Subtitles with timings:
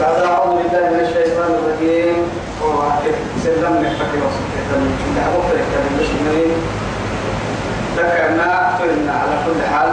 [0.00, 2.16] بعد أعوذ بالله من الشيطان الرجيم
[2.64, 6.54] وكيف سلم نحفك وصفك من كل حبوك لكتاب المشمرين
[7.96, 9.90] ذكرنا أخبرنا على كل حال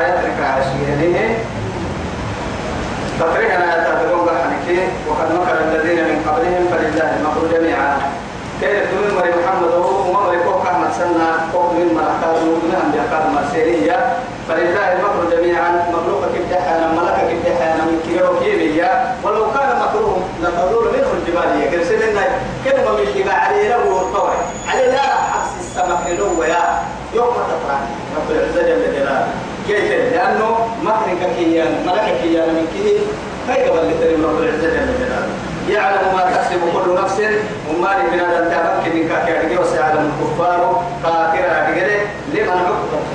[0.00, 1.32] آياتك على شيئين
[3.20, 4.68] تقريبا آيات تدرون بحنك
[5.08, 7.90] وقد مكر الذين من قبلهم فلله المكر جميعا
[8.60, 9.70] كيف تؤمن مري محمد
[10.08, 13.08] ومري كوك أحمد سنة كوك من ملكات ومن أنبياء
[13.38, 13.98] مرسيرية
[14.48, 17.09] فلله المكر جميعا مخلوقك بتحانا ملكات
[22.98, 24.34] يوم اللي عليه له وطوع
[24.68, 26.82] عليه لا حبس السمك له يا
[27.14, 27.80] يوم ما تطلع
[28.16, 29.28] رب العزة جل جلاله
[29.66, 32.98] كيف لأنه مكرك كيان ملكك كيان من كيه
[33.54, 35.34] كيف قبل الكريم رب العزة جل جلاله
[35.68, 37.22] يعلم ما تكسب كل نفس
[37.68, 42.00] وما لبلاد التابك من كاكا وسيعلم الكفار قاتل عقله
[42.34, 43.10] لمن عقب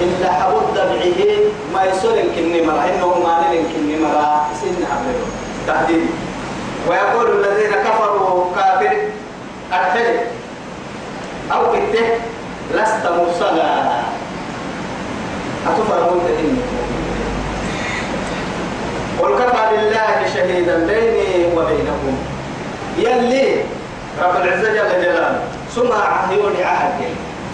[0.00, 1.28] إلا حبود دمعه
[1.74, 5.00] ما يسول الكنمرة إنه ما لن الكنمرة سنها
[5.66, 6.06] تهديد
[6.88, 8.96] ويقول الذين كفروا كافر
[9.72, 10.16] أرحل
[11.52, 12.06] أو كته
[12.74, 13.82] لست مرسلا
[15.68, 16.70] أتفرمون تهمك
[19.20, 22.14] قل كفى بالله شهيدا بيني وبينكم
[22.98, 23.64] يلي
[24.22, 25.40] رب العزة جل جلاله
[25.74, 27.00] سمع يولي عهد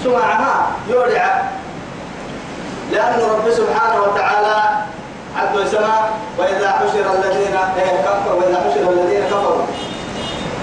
[0.04, 1.44] سمعها يولي عهد
[2.92, 4.58] لأن رب سبحانه وتعالى
[5.38, 5.94] حد سما
[6.38, 9.66] وإذا حشر الذين إيه، كفروا وإذا حشر الذين كفروا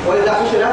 [0.08, 0.64] وإذا حشر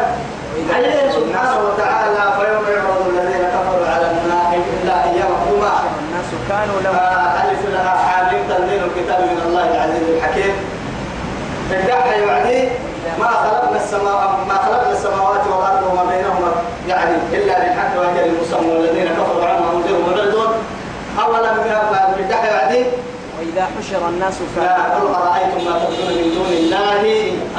[0.76, 6.98] أي سبحانه وتعالى فيوم يعرض الذين كفروا على النار إلا هي مقدومة الناس كانوا له
[6.98, 10.52] آه، ألف لها حاجب تنزيل الكتاب من الله العزيز الحكيم
[11.70, 12.68] الدعاء يعني
[13.20, 16.52] ما خلقنا السماء ما خلقنا السماوات والأرض وما بينهما
[16.88, 19.41] يعني إلا بالحق وأجل المسمى والذين كفروا
[23.52, 27.04] إذا حشر الناس فلا قل أرأيتم ما تدعون من دون الله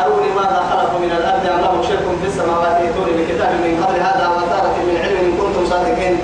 [0.06, 4.26] أروني ماذا خلقوا من الأرض أم لهم شرك في السماوات ائتوني بكتاب من قبل هذا
[4.38, 6.16] وتارة من علم إن كنتم صادقين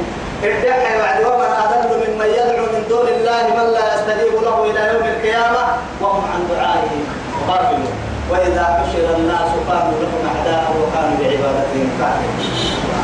[0.44, 5.06] ادعي وعد ومن أضل ممن يدعو من دون الله من لا يستجيب له إلى يوم
[5.14, 5.62] القيامة
[6.02, 7.02] وهم عن دعائهم
[7.50, 7.92] غافلون
[8.32, 12.56] وإذا حشر الناس كانوا لهم أعداء وكانوا بعبادتهم كافرين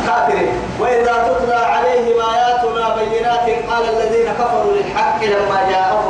[0.08, 0.50] كافرين
[0.82, 6.05] وإذا تتلى عليهم آياتنا بينات قال الذين كفروا للحق لما جاءهم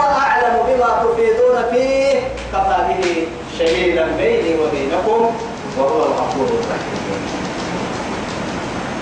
[0.00, 2.14] هو أعلم بما تفيضون فيه
[2.52, 3.26] كفى به
[3.58, 5.30] شهيدا بيني وبينكم
[5.78, 7.18] وهو الغفور الرحيم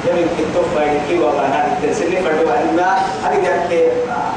[0.08, 3.92] يمكن التوفى يكي وغانا هذه السنة فردوا أننا هذه قالت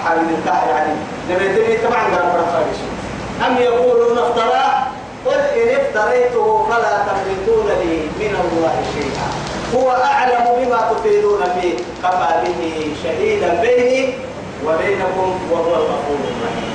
[0.05, 0.93] حامل الكاح يعني
[1.29, 2.63] لما يتمي تبعا قال فرحة
[3.47, 4.87] أم يقولون افترى
[5.25, 9.27] قل إن افتريته فلا تملكون لي من الله شيئا
[9.75, 14.13] هو أعلم بما تفيدون فيه كفى به شهيدا بيني
[14.67, 16.69] وبينكم وهو الغفور الرحيم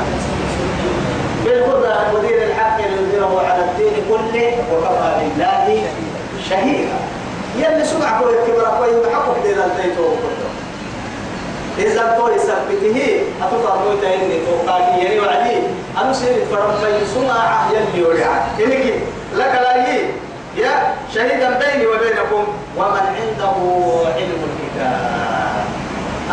[1.45, 5.83] بالهدى مدير الحق ليظهره على الدين كله وكفى بالله
[6.51, 6.95] شهيدا
[7.57, 10.36] يلي سمع كل الكبرى كويس بحقك دين الزيتون
[11.79, 12.97] إذا تو يثبته
[13.43, 15.57] أتفهم موتا إني توقاني يعني وعدي
[16.03, 18.85] أنا سيري فرمي سمع عهيا ليولع إنك
[19.35, 19.77] لك لا
[20.57, 22.45] يا شهيدا بيني وبينكم
[22.77, 23.55] ومن عنده
[24.17, 25.65] علم الكتاب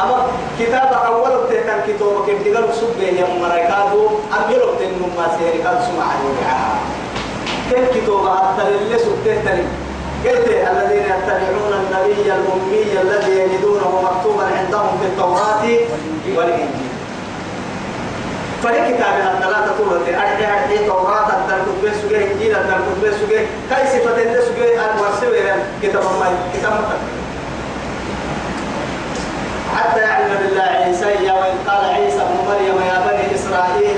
[0.04, 0.28] أما
[0.60, 6.06] كتاب أول تهتم كتاب كم كده لسوب يا مرايكادو أبيلو تنم ما سيري كان سمع
[6.18, 6.58] ليولع
[7.72, 8.26] كم كتاب
[8.60, 9.62] أتلي سب تهتم
[10.24, 15.64] قلت الذين يتبعون النبي الأمي الذي يجدونه مكتوبا عندهم في التوراة
[16.38, 16.70] والإنجيل
[18.64, 23.88] فلي كتاب تقول أن أرحي أرحي توراة الدركت بين سجيه إنجيل الدركت بين سجيه كاي
[23.88, 26.74] صفتين دي سجيه المرسوية كتاب ما كتاب
[29.78, 33.98] حتى يعلم بالله عيسى وإن قال عيسى ابن مريم يا بني إسرائيل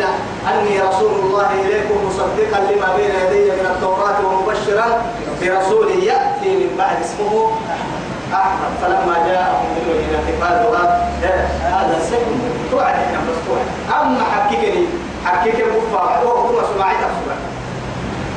[0.54, 5.06] أني رسول الله إليكم مصدقا لما بين يدي من التوراة ومبشرا
[5.42, 7.96] برسول يأتي من بعد اسمه أحمد
[8.34, 10.76] أحمد فلما جاءهم إلى قالوا
[11.24, 12.26] إيه، هذا سحر
[12.72, 13.66] توعد احنا بس توعد
[14.02, 14.86] أما حكيكني
[15.26, 17.36] حكيك الكفار وهو سماعي أسمع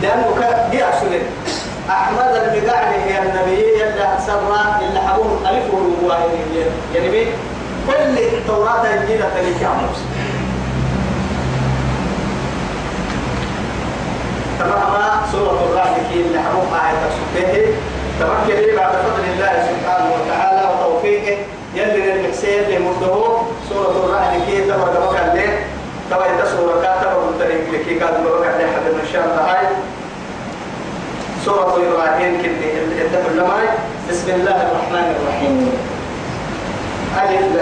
[0.02, 0.26] لأنه
[0.72, 1.22] جاء سنن
[1.90, 6.20] أحمد المدعني هي النبي يلا سرى إلا حبوه ألف والله
[6.94, 7.26] يعني مين
[7.86, 10.04] كل التوراة الجيلة تلك موسى
[14.58, 15.77] تمام سورة الرحمن
[16.18, 17.72] إن حبوك آية تسبيه
[18.20, 21.36] تمكن بعد فضل الله سبحانه وتعالى وتوفيقه
[21.74, 23.36] يلي المكسير اللي مرده
[23.68, 25.50] سورة الرحل كي تبرد بك الليل
[26.10, 29.74] تبقى انت سورة كاتبة مبتلين لكي قاد بك الليل حد النشان تعالي
[31.44, 33.68] سورة إبراهيم كني الدفع لماي
[34.10, 35.70] بسم الله الرحمن الرحيم
[37.22, 37.58] ألف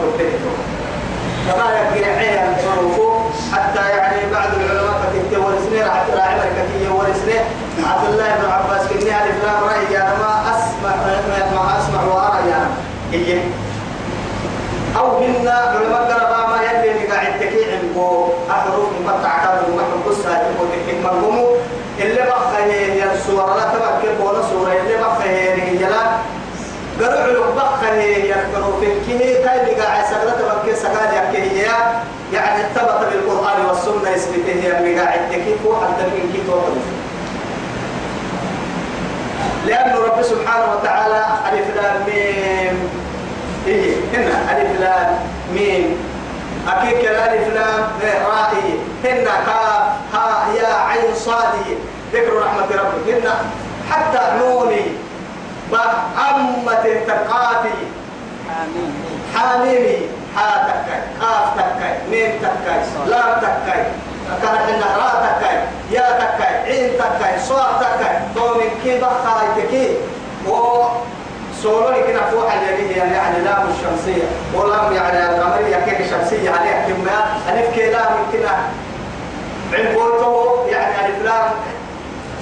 [0.00, 0.50] تبتكتو
[1.46, 3.12] فما يبقي عيا الحروفو
[3.52, 5.96] حتى يعني بعض العلماء كتبت ورسنين راح
[7.90, 10.92] عبد الله بن عباس كني ألف لام رأي يعني ما أسمع
[11.54, 12.66] ما أسمع وأرى
[13.12, 13.40] إيه؟
[14.98, 17.68] أو منا علماء ما يلي اللي قاعد تكيع
[18.50, 21.49] أحروف مقطعة كانوا محبوسها يقول تكيع مرقمو
[28.80, 31.56] وفكه كاي بقى سقرة بك سقال يحكي
[32.32, 36.42] يعني ثبت بالقرآن والسنة يثبته هي بقى عندك هو حتى من كي
[39.70, 42.88] لأن رب سبحانه وتعالى ألف لام ميم
[43.66, 45.18] إيه هنا ألف لام
[45.54, 45.96] ميم
[46.68, 51.76] أكيد ألف لام رائي هنا كاف ها يا عين صادي
[52.14, 53.34] ذكر رحمة ربك هنا
[53.90, 54.82] حتى نوني
[55.70, 57.74] بأمة تقاتي
[59.34, 59.96] حاميمي
[60.36, 63.84] حا تكاي قاف تكاي ميم تكاي لام تكاي
[64.42, 65.58] كهرنا را تكاي
[65.90, 69.86] يا تكاي عين تكاي صاد تكاي قوم كي بخاي تكي
[70.48, 70.84] و
[71.62, 74.22] سولوني كنا فوق اليمين يعني يعني لام الشمسية
[74.54, 78.50] ولام يعني القمرية كيك الشمسية عليها يعني كما ألف كي لام كنا
[79.72, 81.50] عبوته يعني ألف لام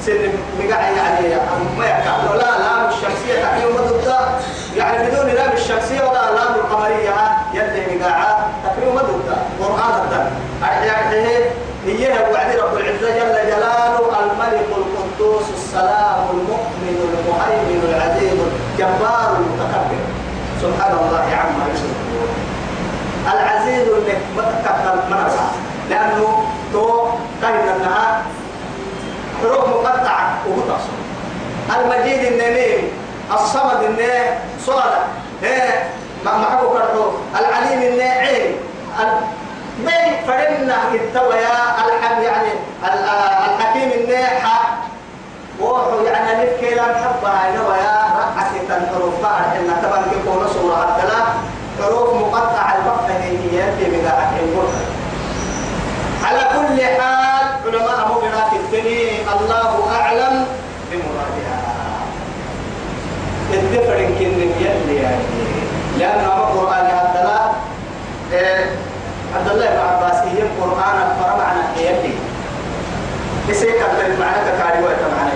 [0.06, 0.28] سن
[0.58, 1.36] مقاعد يعني
[1.78, 4.38] ما يكاد لا لام الشمسية تحيوم ضدها
[4.78, 7.14] يعني بدون لام الشمسية ولا لام القمرية
[7.54, 10.26] يلي مقاعة تكريم مدودة قرآن الدم
[10.62, 11.28] أحيانه
[11.86, 20.04] إياه وعد رب العزة جل جلاله الملك القدوس السلام المؤمن المهيمن العزيز الجبار المتكبر
[20.62, 22.30] سبحان الله عما يشركون
[23.32, 25.50] العزيز المتكبر مرة
[25.90, 27.04] لأنه تو
[27.42, 28.20] كان النهار
[29.42, 30.78] حروف مقطعة وهو
[31.80, 32.97] المجيد النميم
[33.34, 35.00] الصمد الناء صالة
[35.42, 35.90] إيه،
[36.24, 37.10] ما معكو كرحو
[37.40, 38.56] العليم الناء عين
[39.78, 41.52] بين فرنا التوى يا
[41.88, 42.48] الحم يعني
[42.84, 44.42] آه، الحكيم الناء
[45.60, 48.50] وحو يعني ألف كلام حبها نوى يا رحة
[49.22, 51.28] بعد إن تبان كيكو صورة الثلاث
[51.82, 54.32] حروف مقطعة البقى هي في مداعة
[56.24, 57.17] على كل حال
[63.88, 65.24] فرن كنن يلي يعني
[65.98, 67.44] لأن القرآن عبد الله
[68.32, 68.70] إيه،
[69.36, 72.14] عبد الله بن عباس هي القرآن فرع معنى يلي
[73.50, 75.32] إسيك أبتل معنى كاري وقت معنى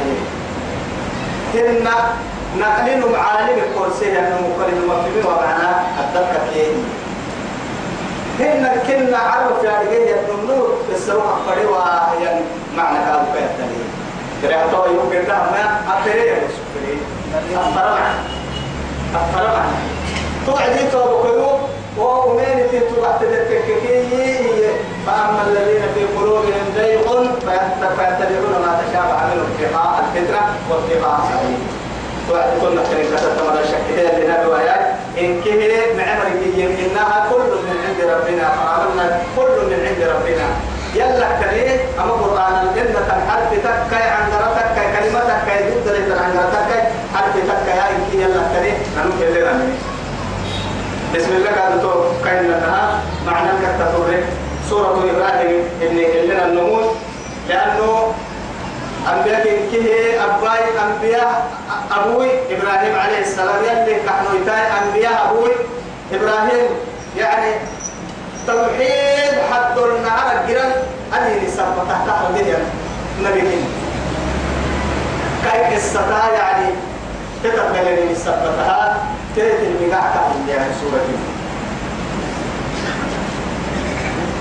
[1.55, 1.89] يلي هن
[2.59, 5.69] نقلين معالم القرسية أنه مقلل مفهمي ومعنى
[6.01, 6.83] الدركة يلي
[8.41, 11.85] هن كنا عرف يا رجال يتنمنوك في السروح الفريوة
[12.25, 12.41] يعني
[12.77, 13.89] معنى كالبيت تليه
[14.43, 16.99] ترى هتوى يوم قردها ما أبتليه يا سكري
[17.35, 18.32] أبتليه
[19.17, 19.65] الطرقة
[20.47, 21.43] توعدي توبكيو
[21.97, 24.03] وأمين تتبع تدكككي
[25.07, 27.01] فأما الذين في قلوبهم زيغ
[27.41, 30.41] فيتبعون ما تشابه منه ابتغاء الفتنة
[30.71, 31.57] وابتغاء سبيل
[32.29, 34.81] توعدي كنا كريم تتمنى الشك لنا بوايات
[35.19, 35.83] إن كهي
[41.99, 43.53] أما قرآن الجنة الحرف
[51.13, 51.93] بسم الله قد تو
[52.25, 54.25] كان لها معنى كتبوره
[54.65, 56.85] سورة إبراهيم إن إلنا النمون
[57.49, 57.93] لأنه
[59.13, 59.87] أنبياء كه
[60.25, 61.31] أبواي أنبياء
[61.93, 65.53] أبوي إبراهيم عليه السلام يلي كحنو يتاي أنبياء أبوي
[66.17, 66.65] إبراهيم
[67.17, 67.51] يعني
[68.49, 70.73] توحيد حد النهار الجيران
[71.13, 72.71] أني نسبة تحت أرضية يعني.
[73.21, 73.65] نبيين
[75.45, 76.69] كيف استطاع يعني
[77.45, 79.05] تتبدل نسبتها
[79.37, 81.05] كيف المقاعدة من جهة سورة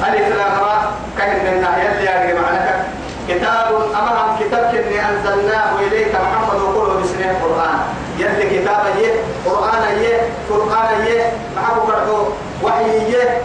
[0.07, 2.86] ألف لامرا كهن من ناحية اللي معناك
[3.29, 3.67] كتاب
[4.00, 7.79] أمرهم كتاب كني أنزلناه إليك محمد وقوله بسنه القرآن
[8.19, 9.13] يلي كتاب إيه
[9.45, 10.19] قرآن إيه
[10.50, 12.24] قرآن إيه معه برضو
[12.63, 13.38] وحي يه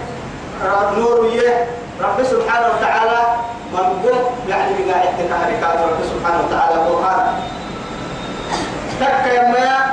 [0.99, 1.67] نور يه
[2.01, 3.19] رب سبحانه وتعالى
[3.73, 7.35] منقول يعني بقاعدة تحركات رب سبحانه وتعالى قرآن
[9.01, 9.86] تك يا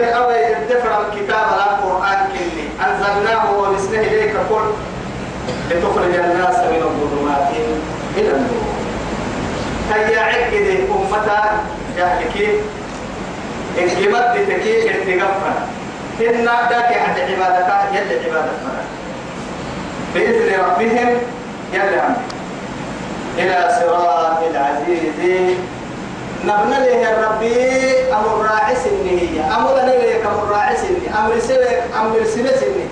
[0.00, 4.70] إن أوي الدفع الكتاب على القرآن كني أنزلناه ومسنه إليك كل
[5.70, 7.48] لتخرج الناس من الظلمات
[8.16, 8.64] إلى النور
[9.94, 11.50] هيا عقد أمتا
[11.96, 12.48] يحكي
[13.78, 15.66] انقمت بتكي انتقفنا
[16.20, 18.80] إن ذاك عند عبادتها يلي عبادتنا
[20.14, 21.08] بإذن ربهم
[21.72, 22.16] يلي عمي
[23.38, 25.56] إلى صراط العزيز
[26.48, 27.54] نبنا له ربي
[28.12, 30.80] أمر راعس هي أمر أنا له أمر راعس
[31.20, 32.86] أمر سلك أمر سلس إني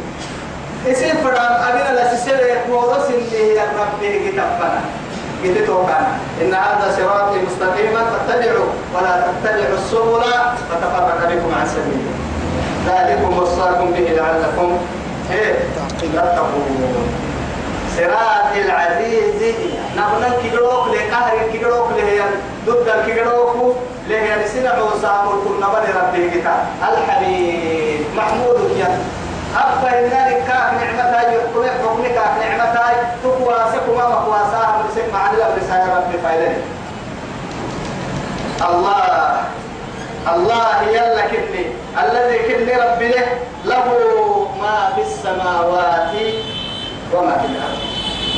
[0.93, 4.81] إسي فرام أبينا لا سلك وورس هي ربي كتابنا
[5.45, 5.69] قلت
[6.43, 10.33] إن هذا صراطي مستقيما فاتبعوا ولا تتبعوا السبل
[10.71, 12.13] فتفرق بكم عن سبيله
[12.87, 14.79] ذلكم وصاكم به لعلكم
[15.33, 15.55] إيه
[16.01, 17.28] تتقون
[17.99, 19.41] صراط العزيز
[19.97, 22.21] نحن كيدروك لقهر كيدروك لهي
[22.67, 23.77] ضد الكيدروك
[24.09, 28.99] لهي سنة وسام الكل نبل ربي كتا الحبيب محمود يا
[29.57, 36.19] أبا إننا كاك نعمتاي يحكم يحكم كاك نعمتاي تقواسكما مقواساها من سكما عدل الرسالة ربي
[36.25, 36.59] فايلين
[38.69, 39.07] الله
[40.35, 41.65] الله يلا كني
[42.05, 43.27] الذي كني ربي له
[43.65, 46.58] له ما في السماوات
[47.15, 47.79] وما في الأرض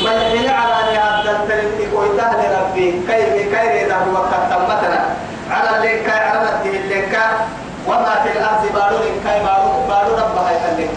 [0.05, 5.03] ما يحين على أن عبدت لك تهل ربي كي كي هو قد تمتنا
[5.51, 7.31] على اللي كي عرمت اللي كي
[7.89, 10.97] وما في الأرض بارون كي بارون بارون ربها يتلك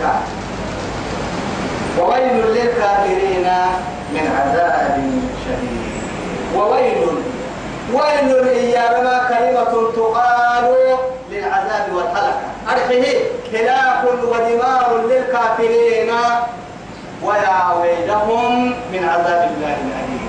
[2.00, 3.48] وويل للكافرين
[4.14, 4.98] من عذاب
[5.46, 5.94] شديد
[6.56, 7.08] وويل
[7.94, 10.76] ويل ما كلمة تقال
[11.32, 12.40] للعذاب والحلقة
[12.72, 13.20] أرحيه
[13.52, 16.10] خلاف ودمار للكافرين
[17.26, 20.26] ويا ويلهم من عذاب الله الأليم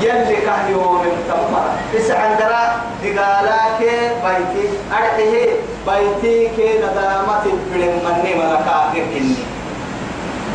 [0.00, 2.62] يلي كهيو من تمر بس عندنا
[3.04, 3.80] دقالاك
[4.24, 5.48] بيتي أرحيه
[5.88, 9.34] بيتي كي ندامة بلن مني ملا كافر إني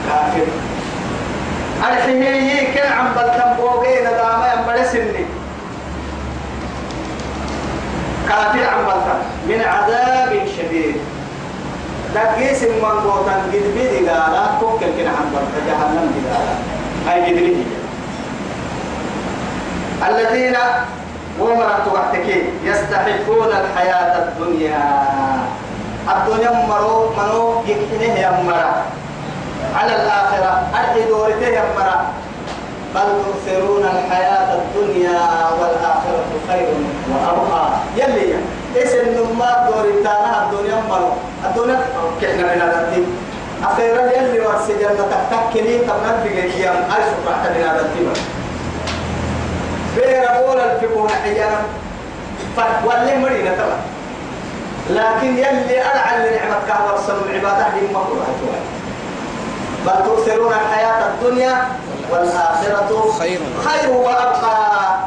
[0.09, 0.47] كافر
[1.87, 5.25] أرحيه يكن عم بلتنبوغي ندامة ينبرس إني
[8.29, 10.95] كافر عم بلتن من عذاب شديد
[12.15, 16.53] دقيس من قوتن قد بيدي قالا كوكل كنا عن برد جهنم دي قالا
[17.11, 17.57] هاي قدره
[20.09, 20.55] الذين
[21.39, 22.27] ومرت وحدك
[22.63, 25.05] يستحقون الحياة الدنيا
[26.17, 28.71] الدنيا مرو منو يكحنه يمرا
[29.75, 32.07] على الآخرة أرحي دورته يمرا
[32.95, 35.19] بل تؤثرون الحياة الدنيا
[35.61, 36.67] والآخرة خير
[37.09, 41.11] وأبقى يلي يلي ليس النمار دور التانا الدنيا مرو
[41.45, 41.79] الدنيا
[42.21, 43.07] كحنا من الدين
[43.71, 48.13] أخيرا يلي ورس جنة تكتكني تبنى في قيام أي سبعة من الدين
[49.95, 51.57] بير أول الفقه حيانا
[52.83, 53.77] فولي مرينا تبا
[54.89, 58.27] لكن يلي أرعى لنعمة كهوة رسل العبادة هي مقروعة
[59.85, 61.65] بل تؤثرون الحياة الدنيا
[62.11, 64.97] والآخرة خير خير وأبقى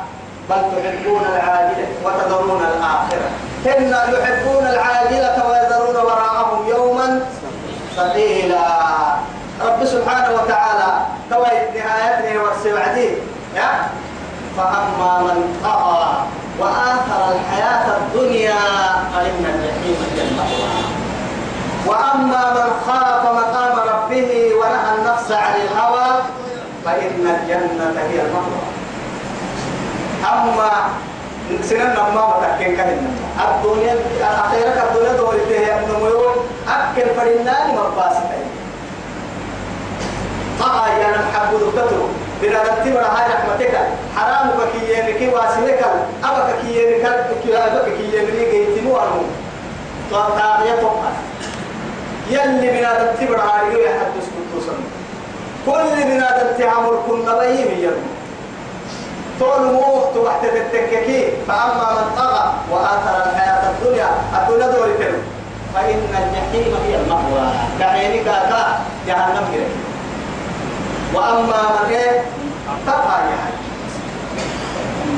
[0.50, 3.31] بل تحبون العاجلة وتذرون الآخرة
[3.66, 7.26] هن يحبون العاجلة ويذرون وراءهم يوما
[7.97, 8.81] ثقيلا
[9.66, 10.92] رب سبحانه وتعالى
[11.31, 13.16] تويت نهايته ورسي
[13.54, 13.71] يا
[14.57, 16.12] فأما من طغى
[16.59, 18.61] وآثر الحياة الدنيا
[19.14, 20.42] فإن الجحيم جل
[21.87, 26.23] وأما من خاف مقام ربه ونهى النفس عن الهوى
[26.85, 28.62] فإن الجنة هي المأوى
[30.33, 30.71] أما
[31.65, 32.89] سنن ما متحكين كان
[33.39, 33.95] الدنيا
[34.45, 36.35] أخيرك الدنيا دورته يا ابن ميون
[36.69, 38.39] أكل فرنان مباسطة
[40.61, 42.09] طبعا يا نحب دكتور
[42.43, 43.79] بلا رتب هاي رحمتك
[44.17, 45.81] حرام بكي يمك واسنك
[46.25, 47.13] أبا كي يمك
[47.55, 49.23] أبا كي يمك يتمو أرمو
[50.13, 51.13] طاقية طبعا
[52.31, 54.79] يلي بلا رتب هاي حد سكتوسن
[55.67, 58.12] كل بلا رتب عمر كنا بيهم يرمو
[59.43, 64.07] تولموه توحت تتككي فأما من طغى وآثر الحياة الدنيا
[64.39, 65.19] الدنيا دور تلو
[65.75, 67.47] فإن الجحيم هي المأوى
[67.81, 69.69] كحينك كا جهنم كده
[71.15, 72.23] وأما من إيه
[72.87, 73.55] تقى يعني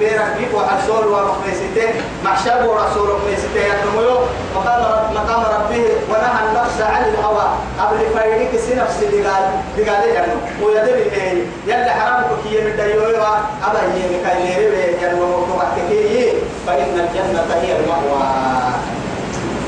[0.00, 1.88] بربك وحسول ومقبل ستة
[2.24, 4.10] محشب ورسول مقبل ستة يتمو
[4.56, 7.44] مقام رب مقام ربه ونهى النفس عن الهوى
[7.80, 9.44] قبل فايدك سنفس دقال
[9.78, 11.32] دقال يعني ويدري هي
[11.66, 16.32] يلي حرامك هي من ديوه أبا هي مكاينيري يعني ومكتبك هي
[16.66, 18.73] فإن الجنة هي المأوى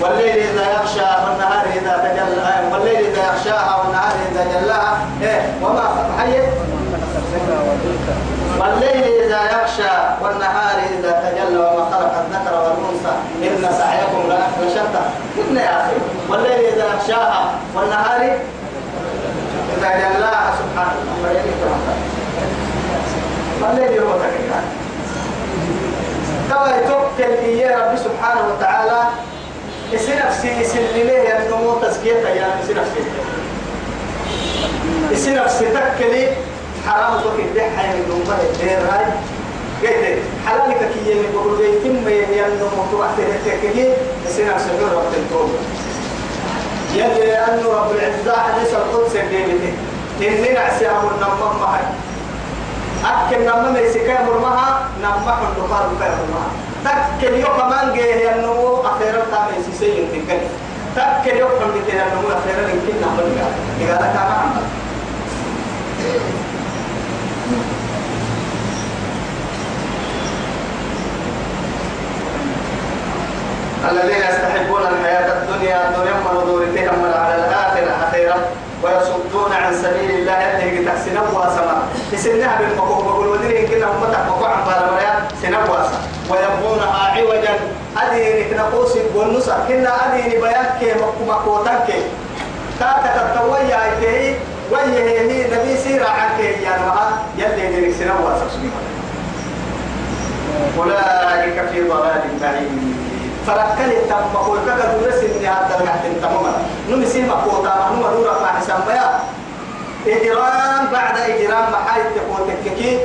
[0.02, 5.82] والليل إذا يخشى والنهار إذا تجلى آه، والليل إذا يخشاها والنهار إذا جلاها إيه وما
[6.18, 6.40] حي
[8.58, 13.12] والليل إذا يغشى والنهار إذا تجلى وما خلق الذكر والأنثى
[13.42, 14.32] إن سعيكم
[14.66, 15.02] لشتى
[15.50, 15.94] إن يا أخي
[16.28, 18.20] والليل إذا يخشاها والنهار
[19.78, 20.88] إذا جلاها سبحان
[21.18, 21.42] الله
[23.62, 24.64] والليل هو تكلم
[26.50, 28.95] كما يتوكل إياه ربي سبحانه وتعالى
[29.96, 33.00] إسي نفسي يسلمي يا نمو تزكيتا يا إسي نفسي
[35.12, 36.24] إسي نفسي تكلي
[36.88, 39.06] حرام توك الدحة من دوما الدير هاي
[39.82, 43.08] قلت حلالك كي يلي بقول لي تم يا نمو تروح
[43.48, 43.94] تكلي
[44.28, 45.58] إسي نفسي غير وقت التوبة
[46.94, 49.72] يلي لأن رب العزة حديث القدس قيمته
[50.20, 51.88] إني نعسي أمر نمم معي
[53.04, 59.24] أكل نمم يسكي أمر معها نمم حلو قارب بيرمها تكل يوم من جه النمو أخيرا
[59.30, 60.36] تام يسيسين تكل
[60.96, 64.62] تكل يوم من جه النمو أخيرا يمكن نعمل جاه إذا لا كان عمل
[73.90, 78.34] الذين يستحبون الحياة الدنيا الدنيا مرضورتها على الآخرة أخيرا
[78.82, 84.64] ويصدون عن سبيل الله اللي تحسنه واسما يسنها بالمقوم بقول ودري كده هم تحققوا عن
[84.64, 87.54] بارمريا سنه واسما ويبغونها عوجا
[87.98, 90.82] أديني نقوس والنصر كنا أديني بيانك
[91.28, 91.86] مكوتك
[92.80, 94.34] كاكا تتويا إليه
[94.70, 97.06] ويه هي نبي سيرا عنك يا نوعا
[97.38, 98.32] يلي نريك سنوى
[100.78, 102.96] أولئك في ضلال بعيد
[103.46, 108.46] فركل تم مقول كذا درس إن هذا الجحد تماما نمسي مقول تام نم نورا ما
[108.58, 109.18] حسام بيا
[110.16, 112.98] إجرام بعد إجرام محايد تقول تككي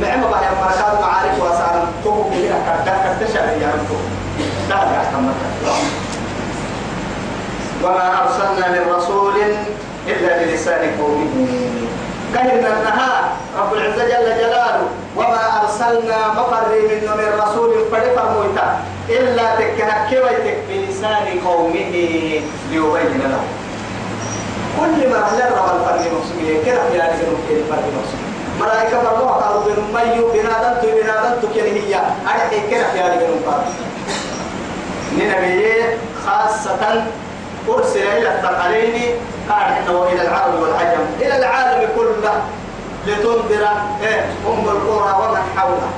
[0.00, 3.96] نعم بعد بركات معارف وسالم توم بينا كذا كذا شهر يا رب
[4.70, 5.32] يا يحتمل
[7.84, 9.34] وما أرسلنا من رسول
[10.08, 11.46] إلا بلسان قومه
[12.34, 13.24] كهنا النهار
[13.58, 19.54] رب العزة جل جلاله وما أرسلنا مقر من من رسول فرفر موتا إلا
[20.24, 23.38] ويتك بلسان قومه ليبين له
[24.80, 28.25] كل ما أهل الرب الفرد مقصود كرف يعني كرف الفرد مقصود
[28.60, 31.94] ملائكة مرموها قالوا بن ميو بنادنت بنادنت كن هي
[32.26, 33.64] أرحي كنا في هذه الأمة
[35.18, 35.76] ننبي
[36.26, 37.04] خاصة
[37.68, 39.14] أرسل إلى الثقلين
[39.50, 42.42] قال إنه إلى العالم والعجم إلى العالم كله
[43.06, 43.66] لتنذر
[44.02, 45.90] إيه أم القرى ومن حولها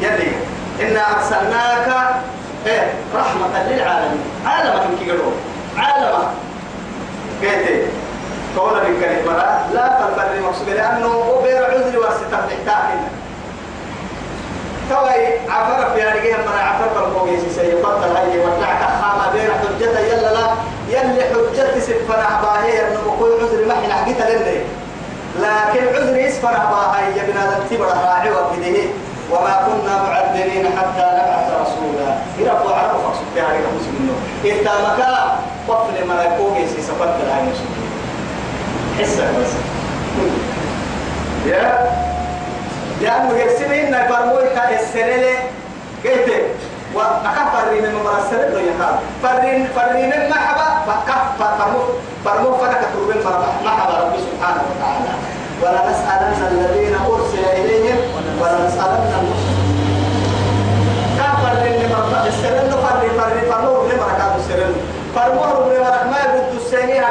[0.00, 0.32] يلي
[0.80, 2.14] إنا أرسلناك
[2.66, 5.32] إيه رحمة للعالمين عالمك كي قالوا
[5.76, 6.28] عالمك
[7.42, 7.88] قلت
[8.56, 9.32] قولا بالكلمة
[9.74, 12.96] لا تنفر المقصود لأنه هو بين عذر واسطة تحتاج
[14.90, 20.46] توي عفر في هذه المرة عفر بالقوي سيبطل هاي وطلع كخامة بين حجته يلا لا
[20.88, 24.60] يلي حجتي سفنا باهي أنه بقول عذر ما حنا حقيتها لندي
[25.36, 28.80] لكن عذر يسفر باهي يا بنادم تبرع راعي وكده
[29.30, 35.14] وما كنا معذرين حتى نبعث رسولا يرفع عرفك سبحانه وتعالى إنت مكان
[35.68, 37.52] قفل ملكوه سيسفر بالعين
[39.00, 39.24] حسة
[41.46, 41.86] يا
[43.00, 45.34] لأنه يكسب إن فرموي كالسرلة
[46.02, 46.34] كيف
[46.94, 51.78] وأكفر من مرسل له يقال فرين فرين محبة فكف فرمو
[52.24, 53.22] فرمو فلك تروبين
[53.64, 55.14] محبة رب سبحانه وتعالى
[55.62, 57.96] ولا نسألن الذين أرسل إليهم
[58.40, 59.78] ولا نسألن المرسلين
[61.18, 64.74] كفر من مرسل السرلة فرين فرين فرمو من مرسل السرلة
[65.14, 67.04] فرمو من مرسل ما يبدو السيئة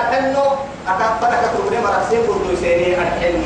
[0.87, 3.43] أكاد فلك تبني مرسين بردو سيني الحلم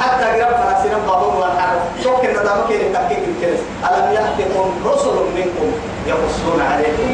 [0.00, 5.68] حتى قرب مرسين بابون والحرب شوك الندامة كي لتحقيق الكلس ألم يأتكم رسل منكم
[6.06, 7.08] يقصون عليكم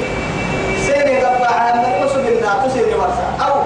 [0.87, 3.61] سيني قبع عن الرسل إنها تسيني مرسا أو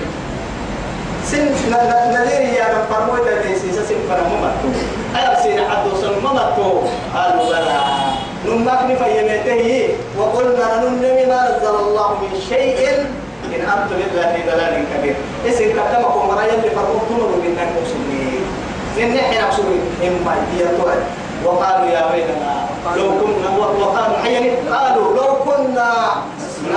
[1.25, 1.45] سن
[2.11, 4.75] نذير يا من فرموت الإنسيسة سن فرموت
[5.15, 6.81] ألم سين عدو سن ممتو
[7.15, 8.06] قالوا بلى
[8.47, 12.89] في نفيمته وقلنا ننمي ما نزل الله من شيء
[13.55, 15.15] إن أنتم إلا في دلال كبير
[15.47, 18.41] إسن كتمكم مرايا اللي فرقتم من أنكم سنين
[18.97, 19.63] من نحن أقصد
[20.03, 20.91] إما يطول
[21.45, 25.93] وقالوا يا ويلنا لو كنا وقالوا حيني قالوا لو كنا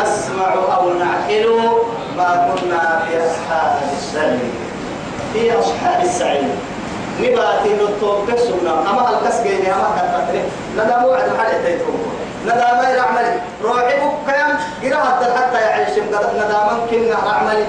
[0.03, 1.59] نسمع أو نعقل
[2.17, 4.39] ما كنا في أصحاب السعير
[5.33, 6.49] في أصحاب السعير
[7.21, 10.43] نباتي نطوب كسونا أما الكس جيني أما كتبتني
[10.77, 11.99] ندا موعد حالي تيتهم
[12.47, 13.33] ندا ما يعملي
[13.65, 14.51] روحي بكيام
[14.83, 17.65] قراءة حتى يعيش ندا ممكن أعملي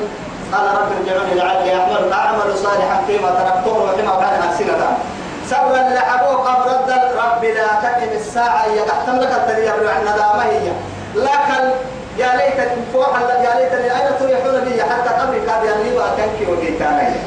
[0.54, 4.98] قال رب ارجعوني لعلي أعمل أعمل صالحا فيما تركته وفيما كان أحسنة
[5.50, 10.72] سرا لحبوه قبر الدل رب لا تقم الساعة هي تحتم لك التدريب عن ما هي
[11.16, 11.64] لكن
[12.18, 17.20] يا ليت فوحا يا ليتني أين تريحون بي حتى قبري قد يغيب أتنكي وبيتانية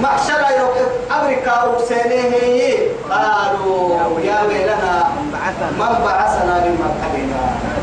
[0.00, 0.44] محشر
[1.20, 2.74] أمريكا وسينيه
[3.10, 5.36] قالوا يا ويلنا من
[5.80, 7.42] بعثنا من مرقدنا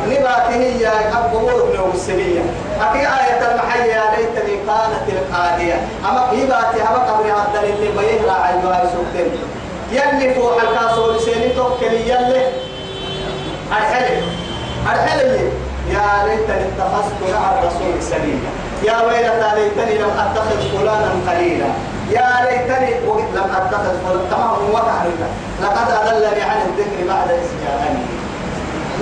[0.09, 2.41] لباته يا أبو ابن وسلية
[2.81, 5.73] أكي آية المحية ليتني كانت القادية
[6.09, 9.31] أما قيباتي أما قبر عبد اللي بيه لا عيوها سبتين
[9.91, 12.47] يلي فوق الكاسو لسيني توكلي يلي
[13.71, 14.21] الحلم
[14.85, 15.51] الحلم
[15.89, 18.49] يا ليتني اتخذت مع الرسول سبيلا
[18.83, 21.69] يا ويلتى ليتني لم أتخذ فلانا قليلا
[22.09, 25.27] يا ليتني وقت لم أتخذ فلم تمام وتحريكا
[25.61, 27.99] لقد أضلني عن الذكر بعد إذ جاءني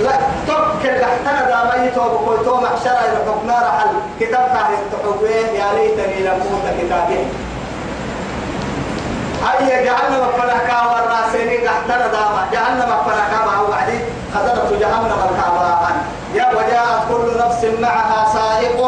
[0.02, 0.16] لا
[0.48, 3.88] تبكي لحتنا دا ميت وبقيتو إلى الحكم رحل
[4.20, 7.18] كتاب تحريك تحوين يا ليتني لم أوت كتابي
[9.50, 13.98] أي جعلنا مكفلك والراسين لحتنا داما جعلنا مكفلك مع وعدي
[14.34, 15.90] خزنة جهنم الكعباء
[16.34, 18.86] يا وجاءت كل نفس معها سائق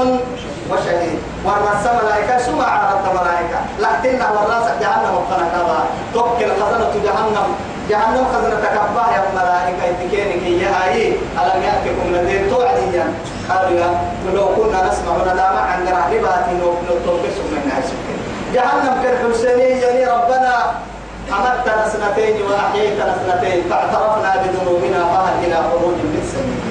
[0.70, 5.78] وشهيد ورس ملائكة سمع عرفت ملائكة لكتنا ورس جهنم وقنقبا
[6.14, 7.48] توكل خزنة جهنم
[7.90, 11.08] جهنم خزنة كبا يا ملائكة يتكينك يا أي
[11.42, 13.06] ألم يأتكم نذير توعديا
[13.48, 13.84] قالوا
[14.34, 16.44] لو كنا نسمع ندامة عن رهبات
[16.88, 18.02] نطلق من عزك
[18.54, 20.56] جهنم كالحسيني يعني ربنا
[21.30, 26.69] أمتنا سنتين وأحييتنا سنتين فاعترفنا بذنوبنا فهل إلى خروج من سبيل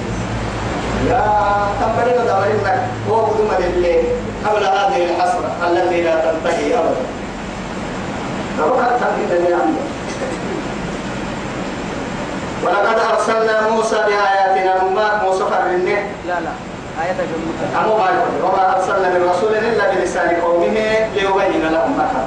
[1.80, 4.02] تنبري قد أمرتك هو قدوم لله
[4.46, 7.00] قبل هذه الحسرة التي لا تنتهي أبدا
[8.58, 9.56] فروح التنبيه
[12.64, 15.96] ولقد أرسلنا موسى بآياتنا ما موسى فرنه
[16.26, 16.52] لا لا
[17.02, 17.94] آية جمعة أمو
[18.46, 20.66] وما أرسلنا من رسول إلا بلسان قومه
[21.14, 22.26] ليبين لهم ما كان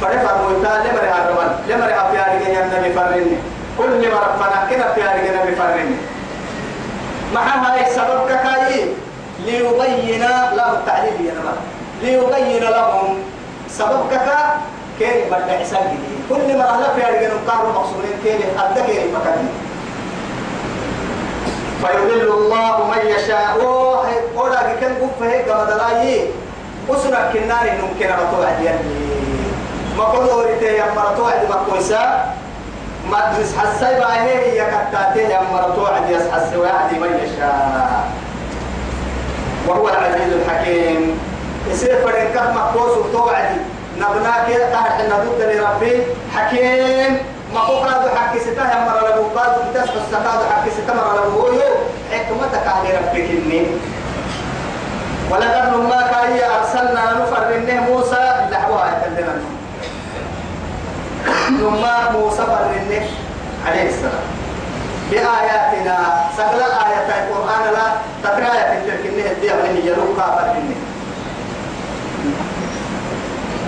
[0.00, 3.36] فرفع موتا لمرها رمان لمرها في آياتنا بفرنه
[3.78, 5.96] كل مرة فنحكنا في آياتنا بفرنه
[7.34, 8.86] معها السبب إيه ككاي
[9.46, 10.20] ليبين
[10.54, 11.40] له التعليل يا
[12.02, 13.18] ليبين لهم
[13.68, 14.60] سبب ككا
[14.98, 15.94] كيف بدأ حساب
[16.28, 19.48] كل ما أهلا في أرجل القارب مقصودين كيف أدى كيف مكان
[21.82, 23.56] فيضل الله من يشاء
[24.36, 26.26] ولا كان قف هيك ما دلاي
[26.90, 28.78] أسرع كنان إنهم كنا رتوع ديالي
[29.98, 32.24] ما قدوا رتيا مرتوع دي ما كويسة
[33.10, 38.04] مدرس حسي باهي يا كتاتين يا مرتو عدي حسي واحد من يشاء
[39.68, 41.20] وهو العزيز الحكيم
[41.70, 43.60] يصير فرين ما قوس وتوعدي
[43.98, 46.02] نبنا نبناك تحت النبوت لربي
[46.36, 47.12] حكيم
[47.54, 51.46] ما هو قادو حكي ستا يا مرة لبو قادو بتسحو ستادو حكي ستا مرة لبو
[52.12, 53.66] حكمتك على ربك إني
[55.30, 56.43] ولقد ما كان يا
[63.66, 64.24] عليه السلام
[65.10, 67.86] بآياتنا سهل آيات القرآن لا
[68.22, 70.76] تترايا في الترك إنه الديام إنه يلوك كافر إنه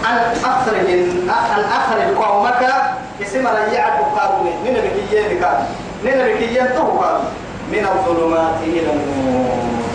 [0.07, 1.31] أن أخرج أن
[1.73, 2.67] أخرج قومك
[3.23, 5.67] اسم ريعك قارون من بكيين كارون
[6.05, 6.93] من بكيين تو
[7.73, 9.87] من الظلمات إلى النور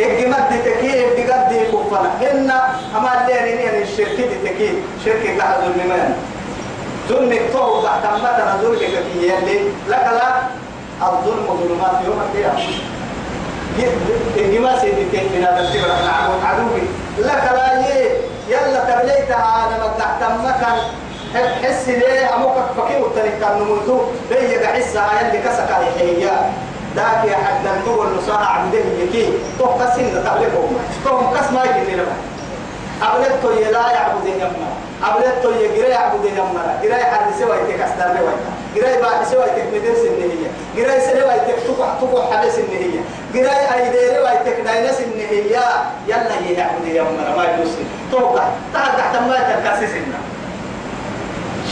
[0.00, 2.00] إجمد تكيب بقد كفنا
[2.32, 2.50] إن
[2.96, 6.16] أما اللي يعني الشركة تكيب شركة لحظ الممان
[7.08, 10.42] ظلمك تو بعد ما ترى ظلمك في يلي لك لا
[11.02, 12.72] الظلم ظلمات يوم القيامة
[14.38, 16.82] إنما سيدي كيف من هذا التبرع نعم عدوبي
[17.18, 18.16] لك لا يه
[18.48, 20.78] يلا تبليتها أنا مدعت مكان
[21.64, 26.50] حس ليه أموك فكير وتنك كان نموتو ليه قحسها يلي كسك الحياة
[26.96, 32.12] ذاك يا حد نقول نصاع عمده يكي تو قسين تبلغهم تو قسم ما يجي لنا
[33.02, 34.70] أبلغتو يلا يعبد يمنا
[35.04, 38.34] أبلت توي جري عبد يمنا جري حد سوى يتك أستار لواي
[38.74, 43.00] جري بعد سوى يتك مدرس النهية جري سوى يتك تقع تقع حدث النهية
[43.34, 45.60] جري أيدير ويتك داينس النهية
[46.06, 48.42] يلا هي عبد يمنا ما يدوسي توقع
[48.74, 50.18] تعال تحت ما تكاسسنا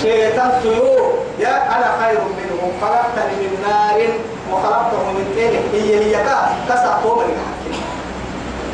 [0.01, 4.01] شيطان طيور يا أنا خير منهم خلقتني من نار
[4.53, 7.93] وخلقته من طين هي هي كاس كسر طوبة الحكيم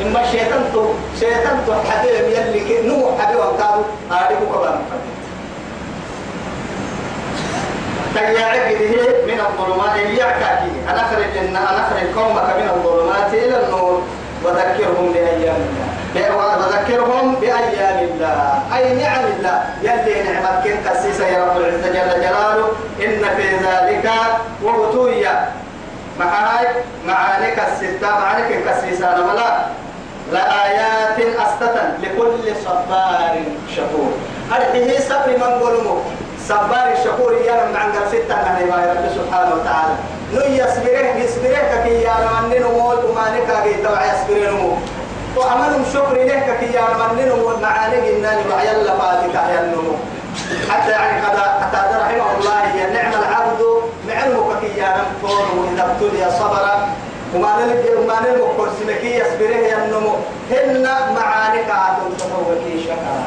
[0.03, 0.85] إما شيطان تو
[1.21, 4.79] شيطان تو حتى يلي كي نو حتى وقتابو هذه كبار
[8.15, 8.97] تيارك به
[9.33, 14.03] من الظلمات يعكاك أنا أخرج أنا أخرج قومك من الظلمات إلى النور
[14.45, 15.57] وذكرهم بأيام
[16.17, 20.15] الله وذكرهم بأيام الله أي نعم الله يلي
[20.65, 22.69] كن كسيسة يا رب العزة جل جلاله
[23.05, 24.11] إن في ذلك
[24.65, 25.49] وعطوية
[26.21, 26.67] معاي
[27.07, 28.53] معانك الستة معانك
[29.03, 29.67] أنا ولا
[30.33, 33.43] لآيات أستتن لكل صبار
[33.77, 34.13] شكور
[34.53, 35.99] أرحيه صبر من قلمه
[36.49, 39.95] صبار شكور يا من عند ستة من رب سبحانه وتعالى
[40.35, 44.79] نو يصبره يصبره كي يا من نموت وما نكاغي توعي يصبره نموت
[45.37, 49.99] وعملهم شكر لك كي يا من نموت معاني إنان وعي الله فاتك يا النموت
[50.71, 53.63] حتى يعني قد أتاد رحمه الله يا نعم العبد
[54.09, 56.77] نعمك كي يا من إذا ابتلي صبرا
[57.35, 60.13] وما نلقي وما نلقي كرسي إيه؟ يصبره إيه؟ ينمو
[60.51, 60.83] هن
[61.15, 63.25] معانك عاتم تطوكي شكرا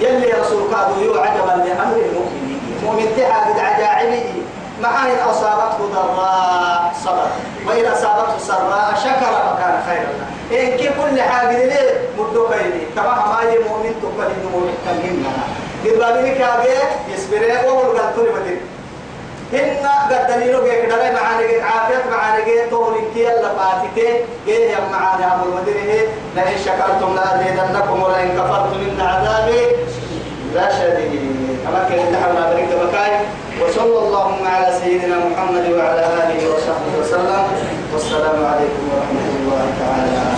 [0.00, 4.24] يلي رسول قادو يو عجبا لأمر المؤمنين مؤمن تحاد عجائبه
[4.82, 7.26] مع إن أصابته ضراء صبر
[7.68, 10.10] وإن أصابته سراء شكر فكان خيرا
[10.50, 15.44] إن إيه؟ كي كل حاجة ليه مدوك يلي تمام ما يمؤمن تقبل المؤمن تمهمنا
[15.84, 16.72] قد بابنك آجي
[17.14, 18.58] يصبره ومرقل تريبتك
[19.52, 24.78] هنا قد دليلو جاك دلي معاني جيك عافيت معاني جيك طولك يلا فاتكي جيه يا
[24.92, 29.60] معاني أبو المدينة إيه؟ لئن شكرتم ولا ولئن كفرتم إن عذابي
[30.78, 31.36] شديد
[31.68, 33.12] أما كان يتحمل بريد بكاي
[33.60, 37.44] وصلى اللهم على سيدنا محمد وعلى آله وصحبه وسلم
[37.92, 40.33] والسلام عليكم ورحمة الله تعالى